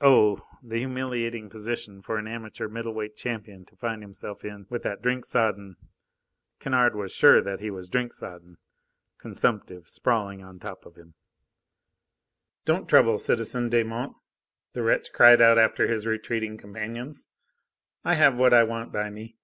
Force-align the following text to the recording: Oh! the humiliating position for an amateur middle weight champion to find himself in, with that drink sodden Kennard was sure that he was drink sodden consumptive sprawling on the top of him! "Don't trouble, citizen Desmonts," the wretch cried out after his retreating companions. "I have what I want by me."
Oh! 0.00 0.46
the 0.62 0.78
humiliating 0.78 1.50
position 1.50 2.00
for 2.00 2.16
an 2.16 2.26
amateur 2.26 2.68
middle 2.68 2.94
weight 2.94 3.16
champion 3.16 3.66
to 3.66 3.76
find 3.76 4.00
himself 4.02 4.42
in, 4.42 4.64
with 4.70 4.82
that 4.84 5.02
drink 5.02 5.26
sodden 5.26 5.76
Kennard 6.58 6.96
was 6.96 7.12
sure 7.12 7.42
that 7.42 7.60
he 7.60 7.70
was 7.70 7.90
drink 7.90 8.14
sodden 8.14 8.56
consumptive 9.18 9.86
sprawling 9.86 10.42
on 10.42 10.56
the 10.56 10.64
top 10.66 10.86
of 10.86 10.96
him! 10.96 11.12
"Don't 12.64 12.88
trouble, 12.88 13.18
citizen 13.18 13.68
Desmonts," 13.68 14.18
the 14.72 14.80
wretch 14.82 15.12
cried 15.12 15.42
out 15.42 15.58
after 15.58 15.86
his 15.86 16.06
retreating 16.06 16.56
companions. 16.56 17.28
"I 18.06 18.14
have 18.14 18.38
what 18.38 18.54
I 18.54 18.62
want 18.64 18.90
by 18.90 19.10
me." 19.10 19.36